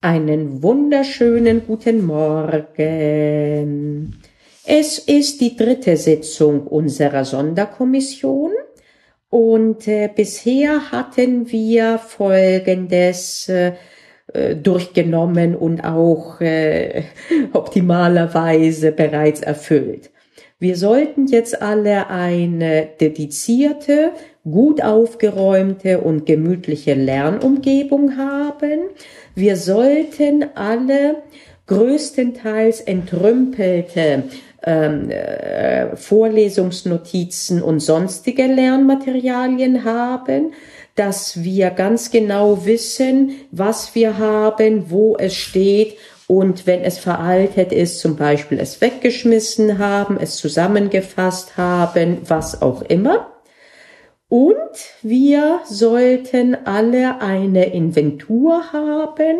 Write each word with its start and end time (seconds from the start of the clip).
Einen 0.00 0.62
wunderschönen 0.62 1.66
guten 1.66 2.06
Morgen. 2.06 2.86
Es 4.64 4.98
ist 5.00 5.40
die 5.40 5.56
dritte 5.56 5.96
Sitzung 5.96 6.68
unserer 6.68 7.24
Sonderkommission 7.24 8.52
und 9.28 9.88
äh, 9.88 10.08
bisher 10.14 10.92
hatten 10.92 11.50
wir 11.50 11.98
Folgendes 11.98 13.48
äh, 13.48 13.72
durchgenommen 14.54 15.56
und 15.56 15.80
auch 15.80 16.40
äh, 16.42 17.02
optimalerweise 17.52 18.92
bereits 18.92 19.40
erfüllt. 19.40 20.12
Wir 20.60 20.76
sollten 20.76 21.28
jetzt 21.28 21.62
alle 21.62 22.10
eine 22.10 22.88
dedizierte, 23.00 24.10
gut 24.42 24.82
aufgeräumte 24.82 26.00
und 26.00 26.26
gemütliche 26.26 26.94
Lernumgebung 26.94 28.16
haben. 28.16 28.80
Wir 29.36 29.56
sollten 29.56 30.46
alle 30.56 31.22
größtenteils 31.68 32.80
entrümpelte 32.80 34.24
ähm, 34.64 35.10
äh, 35.10 35.94
Vorlesungsnotizen 35.94 37.62
und 37.62 37.78
sonstige 37.78 38.46
Lernmaterialien 38.46 39.84
haben, 39.84 40.54
dass 40.96 41.44
wir 41.44 41.70
ganz 41.70 42.10
genau 42.10 42.66
wissen, 42.66 43.30
was 43.52 43.94
wir 43.94 44.18
haben, 44.18 44.90
wo 44.90 45.16
es 45.16 45.34
steht 45.34 45.96
und 46.28 46.66
wenn 46.66 46.82
es 46.82 46.98
veraltet 46.98 47.72
ist, 47.72 48.00
zum 48.00 48.16
Beispiel 48.16 48.60
es 48.60 48.82
weggeschmissen 48.82 49.78
haben, 49.78 50.18
es 50.20 50.36
zusammengefasst 50.36 51.56
haben, 51.56 52.18
was 52.28 52.60
auch 52.60 52.82
immer. 52.82 53.32
Und 54.28 54.58
wir 55.00 55.60
sollten 55.64 56.54
alle 56.66 57.22
eine 57.22 57.72
Inventur 57.72 58.62
haben, 58.74 59.38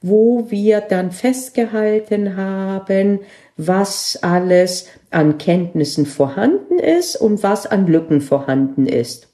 wo 0.00 0.48
wir 0.48 0.80
dann 0.80 1.10
festgehalten 1.10 2.36
haben, 2.36 3.18
was 3.56 4.20
alles 4.22 4.86
an 5.10 5.38
Kenntnissen 5.38 6.06
vorhanden 6.06 6.78
ist 6.78 7.16
und 7.16 7.42
was 7.42 7.66
an 7.66 7.88
Lücken 7.88 8.20
vorhanden 8.20 8.86
ist. 8.86 9.27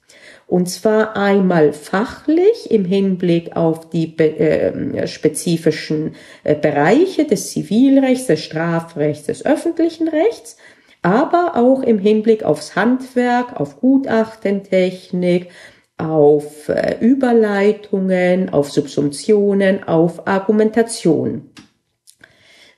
Und 0.47 0.69
zwar 0.69 1.17
einmal 1.17 1.73
fachlich 1.73 2.71
im 2.71 2.85
Hinblick 2.85 3.57
auf 3.57 3.89
die 3.89 4.17
äh, 4.19 5.07
spezifischen 5.07 6.15
äh, 6.45 6.55
Bereiche 6.55 7.25
des 7.25 7.51
Zivilrechts, 7.51 8.27
des 8.27 8.45
Strafrechts, 8.45 9.27
des 9.27 9.45
öffentlichen 9.47 10.09
Rechts, 10.09 10.57
aber 11.03 11.57
auch 11.57 11.83
im 11.83 11.99
Hinblick 11.99 12.45
aufs 12.45 12.77
Handwerk, 12.77 13.59
auf 13.59 13.81
Gutachtentechnik, 13.81 15.49
auf 15.97 16.69
äh, 16.69 16.97
Überleitungen, 17.01 18.51
auf 18.51 18.71
Subsumptionen, 18.71 19.85
auf 19.85 20.27
Argumentation. 20.27 21.51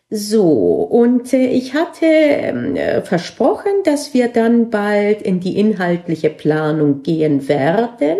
So, 0.08 0.44
und 0.44 1.32
äh, 1.32 1.48
ich 1.48 1.74
hatte 1.74 2.06
äh, 2.06 3.02
versprochen, 3.02 3.82
dass 3.84 4.14
wir 4.14 4.28
dann 4.28 4.70
bald 4.70 5.20
in 5.22 5.40
die 5.40 5.58
inhaltliche 5.58 6.30
Planung 6.30 7.02
gehen 7.02 7.48
werden. 7.48 8.18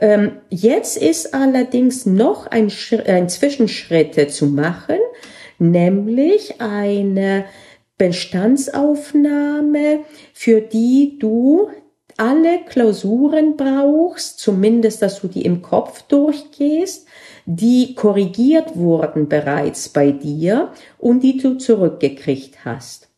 Ähm, 0.00 0.36
jetzt 0.48 0.96
ist 0.96 1.34
allerdings 1.34 2.06
noch 2.06 2.46
ein, 2.46 2.70
ein 3.06 3.28
Zwischenschritt 3.28 4.30
zu 4.30 4.46
machen, 4.46 4.98
nämlich 5.58 6.60
eine 6.60 7.46
Bestandsaufnahme, 7.96 10.04
für 10.32 10.60
die 10.60 11.18
du 11.18 11.68
alle 12.18 12.64
Klausuren 12.64 13.56
brauchst, 13.56 14.40
zumindest, 14.40 15.02
dass 15.02 15.20
du 15.20 15.28
die 15.28 15.42
im 15.42 15.62
Kopf 15.62 16.02
durchgehst, 16.02 17.06
die 17.46 17.94
korrigiert 17.94 18.76
wurden 18.76 19.28
bereits 19.28 19.88
bei 19.88 20.10
dir 20.10 20.72
und 20.98 21.22
die 21.22 21.38
du 21.38 21.54
zurückgekriegt 21.54 22.64
hast. 22.64 23.08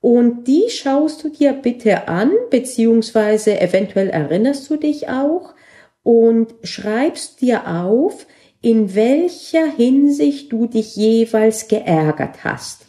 Und 0.00 0.46
die 0.46 0.66
schaust 0.68 1.24
du 1.24 1.30
dir 1.30 1.52
bitte 1.54 2.06
an, 2.06 2.30
beziehungsweise 2.50 3.60
eventuell 3.60 4.10
erinnerst 4.10 4.70
du 4.70 4.76
dich 4.76 5.08
auch 5.08 5.54
und 6.02 6.54
schreibst 6.62 7.40
dir 7.40 7.66
auf, 7.66 8.26
in 8.60 8.94
welcher 8.94 9.66
Hinsicht 9.66 10.52
du 10.52 10.66
dich 10.66 10.96
jeweils 10.96 11.68
geärgert 11.68 12.44
hast. 12.44 12.87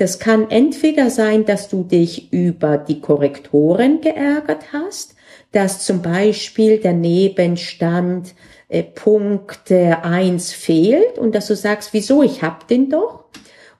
Das 0.00 0.18
kann 0.18 0.50
entweder 0.50 1.10
sein, 1.10 1.44
dass 1.44 1.68
du 1.68 1.82
dich 1.84 2.32
über 2.32 2.78
die 2.78 3.02
Korrektoren 3.02 4.00
geärgert 4.00 4.72
hast, 4.72 5.14
dass 5.52 5.84
zum 5.84 6.00
Beispiel 6.00 6.78
der 6.78 6.94
Nebenstand 6.94 8.34
äh, 8.70 8.82
Punkt 8.82 9.70
äh, 9.70 9.96
1 10.00 10.54
fehlt 10.54 11.18
und 11.18 11.34
dass 11.34 11.48
du 11.48 11.54
sagst, 11.54 11.92
wieso, 11.92 12.22
ich 12.22 12.42
hab 12.42 12.66
den 12.66 12.88
doch. 12.88 13.26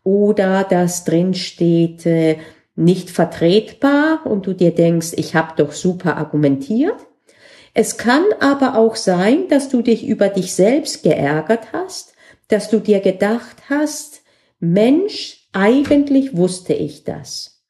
Oder 0.04 0.64
dass 0.64 1.04
drin 1.06 1.32
steht, 1.32 2.04
äh, 2.04 2.36
nicht 2.76 3.08
vertretbar 3.08 4.26
und 4.26 4.46
du 4.46 4.52
dir 4.52 4.74
denkst, 4.74 5.14
ich 5.16 5.34
habe 5.34 5.54
doch 5.56 5.72
super 5.72 6.18
argumentiert. 6.18 6.98
Es 7.72 7.96
kann 7.96 8.24
aber 8.40 8.76
auch 8.76 8.96
sein, 8.96 9.48
dass 9.48 9.70
du 9.70 9.80
dich 9.80 10.06
über 10.06 10.28
dich 10.28 10.52
selbst 10.52 11.02
geärgert 11.02 11.72
hast, 11.72 12.12
dass 12.48 12.68
du 12.68 12.78
dir 12.78 13.00
gedacht 13.00 13.56
hast, 13.70 14.20
Mensch, 14.58 15.39
eigentlich 15.52 16.36
wusste 16.36 16.74
ich 16.74 17.04
das. 17.04 17.62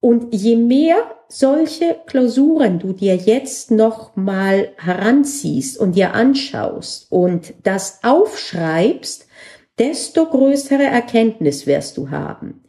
Und 0.00 0.34
je 0.34 0.56
mehr 0.56 0.96
solche 1.28 1.96
Klausuren 2.06 2.78
du 2.78 2.92
dir 2.92 3.16
jetzt 3.16 3.70
noch 3.70 4.14
mal 4.14 4.68
heranziehst 4.76 5.78
und 5.78 5.96
dir 5.96 6.14
anschaust 6.14 7.10
und 7.10 7.54
das 7.64 8.00
aufschreibst, 8.02 9.26
desto 9.78 10.26
größere 10.26 10.84
Erkenntnis 10.84 11.66
wirst 11.66 11.96
du 11.96 12.10
haben. 12.10 12.62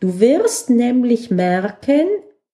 Du 0.00 0.20
wirst 0.20 0.70
nämlich 0.70 1.30
merken, 1.30 2.06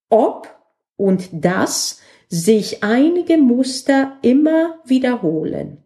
ob 0.08 0.48
und 0.96 1.28
dass 1.32 2.00
sich 2.28 2.82
einige 2.82 3.38
Muster 3.38 4.18
immer 4.22 4.78
wiederholen. 4.84 5.78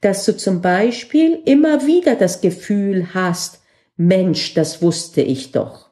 Dass 0.00 0.24
du 0.24 0.36
zum 0.36 0.60
Beispiel 0.60 1.40
immer 1.44 1.86
wieder 1.86 2.14
das 2.14 2.40
Gefühl 2.40 3.14
hast, 3.14 3.62
Mensch, 3.96 4.54
das 4.54 4.82
wusste 4.82 5.22
ich 5.22 5.52
doch. 5.52 5.90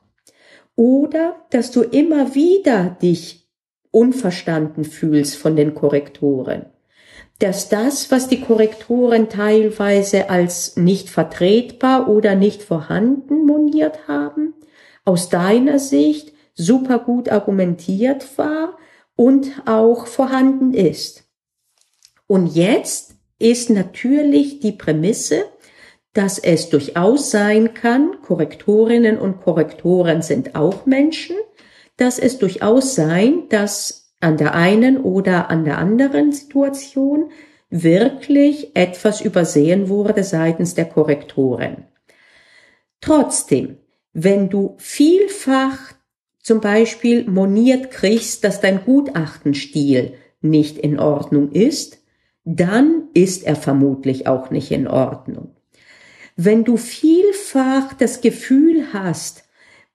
Oder 0.77 1.37
dass 1.51 1.71
du 1.71 1.83
immer 1.83 2.35
wieder 2.35 2.97
dich 3.01 3.49
unverstanden 3.91 4.85
fühlst 4.85 5.37
von 5.37 5.57
den 5.57 5.75
Korrektoren. 5.75 6.67
Dass 7.39 7.69
das, 7.69 8.11
was 8.11 8.29
die 8.29 8.41
Korrektoren 8.41 9.29
teilweise 9.29 10.31
als 10.31 10.77
nicht 10.77 11.09
vertretbar 11.09 12.09
oder 12.09 12.35
nicht 12.35 12.63
vorhanden 12.63 13.47
moniert 13.47 14.09
haben, 14.09 14.55
aus 15.05 15.29
deiner 15.29 15.79
Sicht 15.79 16.33
super 16.55 16.99
gut 16.99 17.29
argumentiert 17.29 18.39
war 18.39 18.77
und 19.17 19.63
auch 19.67 20.07
vorhanden 20.07 20.75
ist. 20.75 21.25
Und 22.27 22.55
jetzt 22.55 23.15
ist 23.39 23.71
natürlich 23.71 24.61
die 24.61 24.73
Prämisse, 24.73 25.45
dass 26.15 26.39
es 26.39 26.71
durchaus 26.71 27.31
sein 27.31 27.75
kann, 27.75 28.23
Korrektorinnen 28.23 29.19
und 29.19 29.43
Korrektoren 29.43 30.23
sind 30.23 30.55
auch 30.55 30.87
Menschen, 30.87 31.37
dass 31.97 32.19
es 32.19 32.39
durchaus 32.39 32.95
sein, 32.95 33.49
dass 33.51 34.15
an 34.21 34.37
der 34.37 34.55
einen 34.55 34.97
oder 34.97 35.51
an 35.51 35.65
der 35.65 35.79
anderen 35.79 36.33
Situation 36.33 37.31
wirklich 37.69 38.77
etwas 38.77 39.21
übersehen 39.21 39.89
wurde 39.89 40.23
seitens 40.23 40.75
der 40.75 40.85
Korrektoren. 40.87 41.85
Trotzdem, 43.01 43.79
wenn 44.13 44.49
du 44.49 44.77
vielfach 44.79 45.79
zum 46.41 46.61
Beispiel 46.61 47.29
moniert 47.29 47.91
kriegst, 47.91 48.45
dass 48.45 48.61
dein 48.61 48.85
Gutachtenstil 48.85 50.15
nicht 50.41 50.79
in 50.79 51.01
Ordnung 51.01 51.51
ist, 51.51 51.99
dann 52.45 53.09
ist 53.15 53.45
er 53.45 53.57
vermutlich 53.57 54.29
auch 54.29 54.51
nicht 54.51 54.71
in 54.71 54.87
Ordnung. 54.87 55.54
Wenn 56.37 56.65
du 56.65 56.77
vielfach 56.77 57.93
das 57.95 58.21
Gefühl 58.21 58.93
hast, 58.93 59.45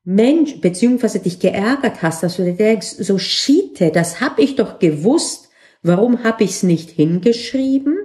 Mensch, 0.04 0.62
beziehungsweise 0.62 1.20
dich 1.20 1.40
geärgert 1.40 2.02
hast, 2.02 2.24
dass 2.24 2.38
du 2.38 2.44
dir 2.44 2.54
denkst, 2.54 2.88
so 3.00 3.18
schiete, 3.18 3.92
das 3.92 4.22
hab 4.22 4.40
ich 4.40 4.56
doch 4.56 4.80
gewusst, 4.80 5.50
warum 5.84 6.24
hab 6.24 6.42
ich's 6.42 6.64
nicht 6.64 6.90
hingeschrieben? 6.90 7.98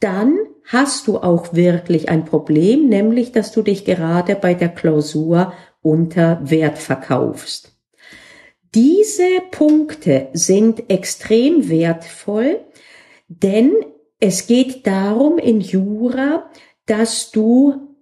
Dann 0.00 0.38
hast 0.64 1.06
du 1.06 1.18
auch 1.18 1.54
wirklich 1.54 2.08
ein 2.08 2.24
Problem, 2.24 2.88
nämlich, 2.88 3.32
dass 3.32 3.52
du 3.52 3.62
dich 3.62 3.84
gerade 3.84 4.34
bei 4.34 4.54
der 4.54 4.68
Klausur 4.68 5.52
unter 5.82 6.40
Wert 6.42 6.78
verkaufst. 6.78 7.72
Diese 8.74 9.40
Punkte 9.50 10.28
sind 10.32 10.90
extrem 10.90 11.68
wertvoll, 11.68 12.60
denn 13.28 13.72
es 14.20 14.46
geht 14.46 14.86
darum 14.86 15.38
in 15.38 15.60
Jura, 15.60 16.50
dass 16.88 17.30
du 17.30 17.94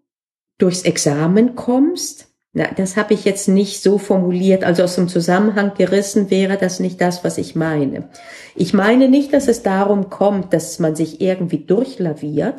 durchs 0.58 0.82
Examen 0.82 1.54
kommst. 1.54 2.28
Na, 2.52 2.68
das 2.74 2.96
habe 2.96 3.12
ich 3.12 3.26
jetzt 3.26 3.48
nicht 3.48 3.82
so 3.82 3.98
formuliert, 3.98 4.64
also 4.64 4.84
aus 4.84 4.94
dem 4.94 5.08
Zusammenhang 5.08 5.72
gerissen 5.76 6.30
wäre 6.30 6.56
das 6.56 6.80
nicht 6.80 7.00
das, 7.02 7.22
was 7.22 7.36
ich 7.36 7.54
meine. 7.54 8.08
Ich 8.54 8.72
meine 8.72 9.10
nicht, 9.10 9.34
dass 9.34 9.48
es 9.48 9.62
darum 9.62 10.08
kommt, 10.08 10.54
dass 10.54 10.78
man 10.78 10.96
sich 10.96 11.20
irgendwie 11.20 11.58
durchlaviert, 11.58 12.54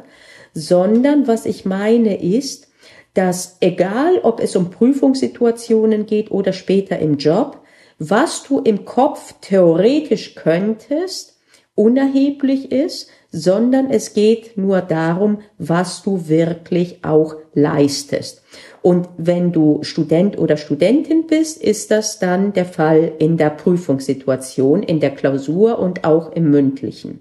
sondern 0.54 1.28
was 1.28 1.48
ich 1.48 1.66
meine 1.66 2.22
ist, 2.22 2.68
dass 3.16 3.58
egal 3.62 4.20
ob 4.22 4.40
es 4.40 4.56
um 4.56 4.70
Prüfungssituationen 4.70 6.06
geht 6.06 6.30
oder 6.30 6.54
später 6.54 7.00
im 7.00 7.18
Job, 7.18 7.62
was 7.98 8.44
du 8.44 8.60
im 8.60 8.86
Kopf 8.86 9.34
theoretisch 9.42 10.36
könntest, 10.36 11.37
unerheblich 11.78 12.72
ist, 12.72 13.10
sondern 13.32 13.90
es 13.92 14.14
geht 14.14 14.58
nur 14.58 14.82
darum, 14.82 15.40
was 15.58 16.02
du 16.02 16.28
wirklich 16.28 17.06
auch 17.06 17.36
leistest. 17.54 18.42
Und 18.82 19.08
wenn 19.18 19.52
du 19.52 19.84
Student 19.84 20.40
oder 20.40 20.58
Studentin 20.58 21.28
bist, 21.28 21.62
ist 21.62 21.92
das 21.92 22.20
dann 22.20 22.54
der 22.54 22.66
Fall 22.66 23.12
in 23.20 23.38
der 23.38 23.52
Prüfungssituation, 23.52 24.82
in 24.82 25.00
der 25.00 25.12
Klausur 25.12 25.78
und 25.78 26.04
auch 26.04 26.32
im 26.32 26.50
mündlichen. 26.50 27.20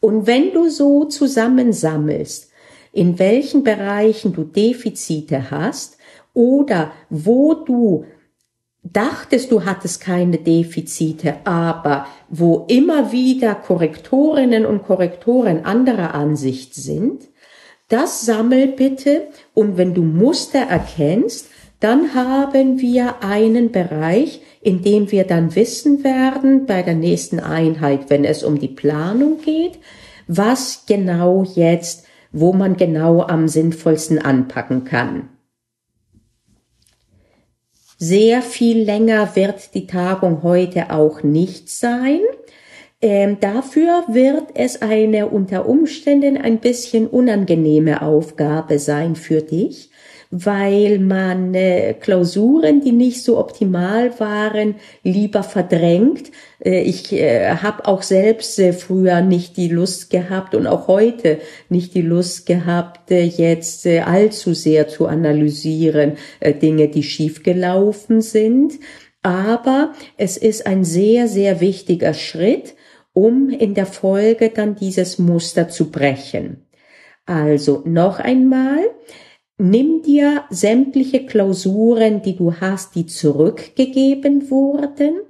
Und 0.00 0.26
wenn 0.26 0.52
du 0.52 0.68
so 0.68 1.06
zusammensammelst, 1.06 2.50
in 2.92 3.18
welchen 3.18 3.64
Bereichen 3.64 4.34
du 4.34 4.44
Defizite 4.44 5.50
hast 5.50 5.96
oder 6.34 6.92
wo 7.08 7.54
du 7.54 8.04
dachtest, 8.84 9.50
du 9.50 9.64
hattest 9.64 10.00
keine 10.00 10.38
Defizite, 10.38 11.36
aber 11.44 12.06
wo 12.28 12.66
immer 12.68 13.12
wieder 13.12 13.54
Korrektorinnen 13.54 14.66
und 14.66 14.84
Korrektoren 14.84 15.64
anderer 15.64 16.14
Ansicht 16.14 16.74
sind, 16.74 17.22
das 17.88 18.24
sammel 18.24 18.68
bitte 18.68 19.28
und 19.54 19.76
wenn 19.76 19.94
du 19.94 20.02
Muster 20.02 20.60
erkennst, 20.60 21.48
dann 21.80 22.14
haben 22.14 22.80
wir 22.80 23.22
einen 23.22 23.72
Bereich, 23.72 24.40
in 24.62 24.82
dem 24.82 25.10
wir 25.10 25.24
dann 25.24 25.54
wissen 25.54 26.02
werden 26.02 26.64
bei 26.66 26.82
der 26.82 26.94
nächsten 26.94 27.40
Einheit, 27.40 28.08
wenn 28.08 28.24
es 28.24 28.42
um 28.42 28.58
die 28.58 28.68
Planung 28.68 29.40
geht, 29.42 29.78
was 30.26 30.84
genau 30.86 31.44
jetzt, 31.54 32.06
wo 32.32 32.52
man 32.52 32.76
genau 32.76 33.22
am 33.22 33.48
sinnvollsten 33.48 34.18
anpacken 34.18 34.84
kann. 34.84 35.28
Sehr 37.98 38.42
viel 38.42 38.82
länger 38.82 39.36
wird 39.36 39.74
die 39.74 39.86
Tagung 39.86 40.42
heute 40.42 40.90
auch 40.90 41.22
nicht 41.22 41.68
sein. 41.68 42.20
Ähm, 43.00 43.38
dafür 43.40 44.04
wird 44.08 44.48
es 44.54 44.82
eine 44.82 45.28
unter 45.28 45.68
Umständen 45.68 46.36
ein 46.36 46.58
bisschen 46.58 47.06
unangenehme 47.06 48.02
Aufgabe 48.02 48.78
sein 48.78 49.14
für 49.14 49.42
dich, 49.42 49.90
weil 50.36 50.98
man 50.98 51.54
äh, 51.54 51.94
Klausuren, 51.94 52.80
die 52.80 52.90
nicht 52.90 53.22
so 53.22 53.38
optimal 53.38 54.18
waren, 54.18 54.74
lieber 55.04 55.44
verdrängt. 55.44 56.32
Äh, 56.58 56.82
ich 56.82 57.12
äh, 57.12 57.54
habe 57.54 57.86
auch 57.86 58.02
selbst 58.02 58.58
äh, 58.58 58.72
früher 58.72 59.20
nicht 59.20 59.56
die 59.56 59.68
Lust 59.68 60.10
gehabt 60.10 60.56
und 60.56 60.66
auch 60.66 60.88
heute 60.88 61.38
nicht 61.68 61.94
die 61.94 62.02
Lust 62.02 62.46
gehabt, 62.46 63.12
jetzt 63.12 63.86
allzu 63.86 64.54
sehr 64.54 64.88
zu 64.88 65.06
analysieren, 65.06 66.14
Dinge, 66.62 66.88
die 66.88 67.04
schiefgelaufen 67.04 68.20
sind. 68.20 68.72
Aber 69.22 69.92
es 70.16 70.36
ist 70.36 70.66
ein 70.66 70.84
sehr, 70.84 71.28
sehr 71.28 71.60
wichtiger 71.60 72.12
Schritt, 72.12 72.74
um 73.12 73.50
in 73.50 73.74
der 73.74 73.86
Folge 73.86 74.50
dann 74.50 74.74
dieses 74.74 75.20
Muster 75.20 75.68
zu 75.68 75.92
brechen. 75.92 76.64
Also 77.24 77.82
noch 77.84 78.18
einmal, 78.18 78.80
Nimm 79.56 80.02
dir 80.02 80.42
sämtliche 80.50 81.26
Klausuren, 81.26 82.22
die 82.22 82.34
du 82.34 82.54
hast, 82.54 82.96
die 82.96 83.06
zurückgegeben 83.06 84.50
wurden 84.50 85.20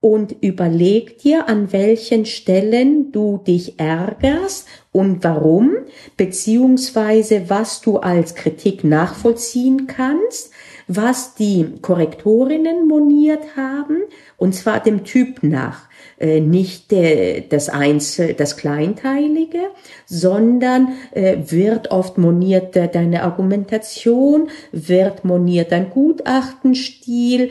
und 0.00 0.36
überleg 0.42 1.16
dir, 1.16 1.48
an 1.48 1.72
welchen 1.72 2.26
Stellen 2.26 3.10
du 3.10 3.38
dich 3.38 3.80
ärgerst 3.80 4.68
und 4.92 5.24
warum, 5.24 5.72
beziehungsweise 6.18 7.48
was 7.48 7.80
du 7.80 7.96
als 7.96 8.34
Kritik 8.34 8.84
nachvollziehen 8.84 9.86
kannst, 9.86 10.52
was 10.86 11.34
die 11.34 11.66
Korrektorinnen 11.80 12.86
moniert 12.86 13.56
haben, 13.56 13.96
und 14.36 14.54
zwar 14.54 14.80
dem 14.80 15.04
Typ 15.04 15.42
nach. 15.42 15.88
Äh, 16.20 16.40
nicht 16.40 16.92
äh, 16.92 17.40
das 17.48 17.70
Einzel, 17.70 18.34
das 18.34 18.58
Kleinteilige, 18.58 19.70
sondern 20.04 20.88
äh, 21.12 21.38
wird 21.46 21.90
oft 21.90 22.18
moniert 22.18 22.76
deine 22.76 23.22
Argumentation, 23.22 24.50
wird 24.70 25.24
moniert 25.24 25.72
dein 25.72 25.88
Gutachtenstil, 25.88 27.50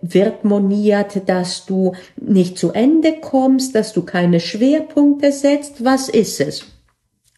wird 0.00 0.44
moniert, 0.44 1.28
dass 1.28 1.66
du 1.66 1.92
nicht 2.16 2.56
zu 2.56 2.70
Ende 2.70 3.14
kommst, 3.20 3.74
dass 3.74 3.92
du 3.92 4.02
keine 4.02 4.38
Schwerpunkte 4.38 5.32
setzt. 5.32 5.84
Was 5.84 6.08
ist 6.08 6.40
es? 6.40 6.66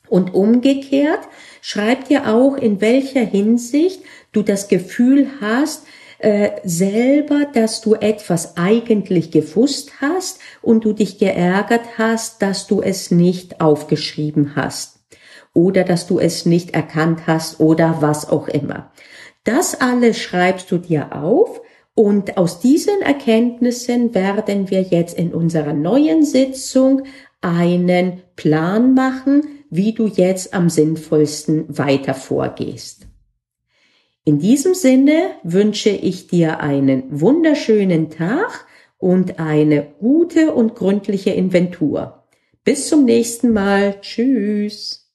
Und 0.08 0.34
umgekehrt, 0.34 1.20
schreib 1.62 2.08
dir 2.08 2.28
auch, 2.28 2.56
in 2.56 2.80
welcher 2.80 3.22
Hinsicht 3.24 4.02
du 4.32 4.42
das 4.42 4.68
Gefühl 4.68 5.28
hast, 5.40 5.86
äh, 6.20 6.50
selber, 6.64 7.46
dass 7.52 7.80
du 7.80 7.94
etwas 7.94 8.56
eigentlich 8.56 9.30
gewusst 9.30 10.00
hast 10.00 10.38
und 10.62 10.84
du 10.84 10.92
dich 10.92 11.18
geärgert 11.18 11.98
hast, 11.98 12.42
dass 12.42 12.66
du 12.66 12.82
es 12.82 13.10
nicht 13.10 13.60
aufgeschrieben 13.60 14.54
hast 14.56 15.00
oder 15.54 15.82
dass 15.82 16.06
du 16.06 16.18
es 16.18 16.46
nicht 16.46 16.74
erkannt 16.74 17.26
hast 17.26 17.60
oder 17.60 17.96
was 18.00 18.28
auch 18.28 18.48
immer. 18.48 18.92
Das 19.44 19.80
alles 19.80 20.18
schreibst 20.18 20.70
du 20.70 20.78
dir 20.78 21.16
auf 21.16 21.60
und 21.94 22.36
aus 22.36 22.60
diesen 22.60 23.00
Erkenntnissen 23.02 24.14
werden 24.14 24.70
wir 24.70 24.82
jetzt 24.82 25.18
in 25.18 25.32
unserer 25.32 25.72
neuen 25.72 26.24
Sitzung 26.24 27.02
einen 27.40 28.22
Plan 28.36 28.94
machen, 28.94 29.64
wie 29.70 29.92
du 29.92 30.06
jetzt 30.06 30.52
am 30.52 30.68
sinnvollsten 30.68 31.64
weiter 31.78 32.14
vorgehst. 32.14 33.09
In 34.24 34.38
diesem 34.38 34.74
Sinne 34.74 35.30
wünsche 35.42 35.90
ich 35.90 36.26
dir 36.26 36.60
einen 36.60 37.20
wunderschönen 37.20 38.10
Tag 38.10 38.66
und 38.98 39.38
eine 39.38 39.82
gute 39.98 40.52
und 40.52 40.74
gründliche 40.74 41.30
Inventur. 41.30 42.24
Bis 42.62 42.88
zum 42.88 43.06
nächsten 43.06 43.52
Mal. 43.52 44.00
Tschüss. 44.02 45.09